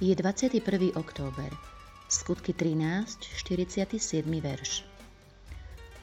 [0.00, 0.96] Je 21.
[0.96, 1.52] október.
[2.08, 4.24] Skutky 13, 47.
[4.40, 4.80] verš.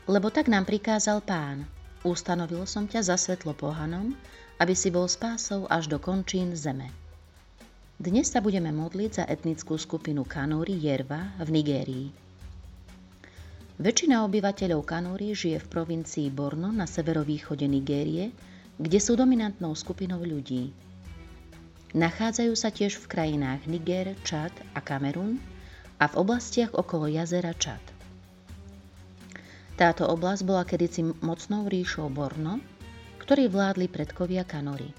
[0.06, 1.66] Lebo tak nám prikázal pán,
[2.06, 4.14] ustanovil som ťa za svetlo pohanom,
[4.62, 6.94] aby si bol spásou až do končín zeme.
[7.98, 12.08] Dnes sa budeme modliť za etnickú skupinu Kanúri Jerva v Nigérii.
[13.82, 18.30] Väčšina obyvateľov Kanúri žije v provincii Borno na severovýchode Nigérie,
[18.78, 20.86] kde sú dominantnou skupinou ľudí.
[21.96, 25.40] Nachádzajú sa tiež v krajinách Niger, Čad a Kamerun
[26.04, 27.80] a v oblastiach okolo jazera Čad.
[29.80, 32.60] Táto oblasť bola kedysi mocnou ríšou Borno,
[33.24, 34.92] ktorí vládli predkovia Kanory.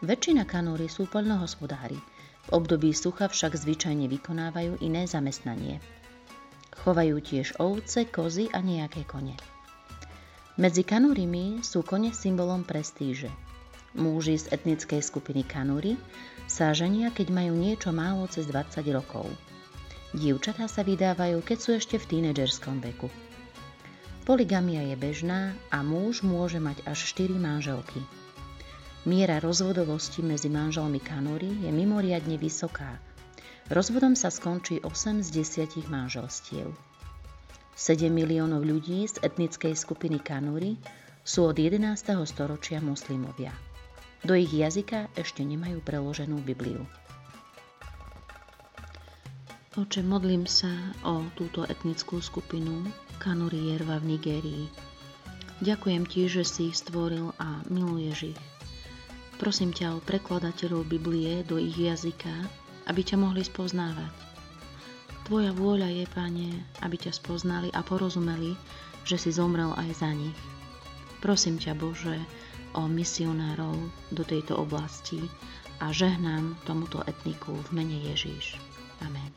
[0.00, 2.00] Väčšina Kanory sú poľnohospodári,
[2.48, 5.84] v období sucha však zvyčajne vykonávajú iné zamestnanie.
[6.80, 9.36] Chovajú tiež ovce, kozy a nejaké kone.
[10.56, 13.28] Medzi kanúrimi sú kone symbolom prestíže–
[13.90, 15.98] Múži z etnickej skupiny Kanuri
[16.46, 19.26] sa ženia, keď majú niečo málo cez 20 rokov.
[20.14, 23.10] Dievčatá sa vydávajú, keď sú ešte v tínedžerskom veku.
[24.22, 27.98] Poligamia je bežná a muž môže mať až 4 manželky.
[29.10, 32.94] Miera rozvodovosti medzi manželmi Kanuri je mimoriadne vysoká.
[33.74, 35.28] Rozvodom sa skončí 8 z
[35.66, 36.70] 10 manželstiev.
[37.74, 40.78] 7 miliónov ľudí z etnickej skupiny Kanuri
[41.26, 41.86] sú od 11.
[42.22, 43.69] storočia moslimovia.
[44.20, 46.84] Do ich jazyka ešte nemajú preloženú Bibliu.
[49.80, 50.68] Oče, modlím sa
[51.08, 52.84] o túto etnickú skupinu
[53.16, 54.64] Kanuri Jerva v Nigérii.
[55.64, 58.40] Ďakujem ti, že si ich stvoril a miluješ ich.
[59.40, 62.32] Prosím ťa o prekladateľov Biblie do ich jazyka,
[62.92, 64.12] aby ťa mohli spoznávať.
[65.24, 66.50] Tvoja vôľa je, Pane,
[66.84, 68.52] aby ťa spoznali a porozumeli,
[69.08, 70.36] že si zomrel aj za nich.
[71.24, 72.20] Prosím ťa, Bože,
[72.74, 73.76] o misionárov
[74.12, 75.22] do tejto oblasti
[75.80, 78.60] a žehnám tomuto etniku v mene Ježíš.
[79.00, 79.29] Amen.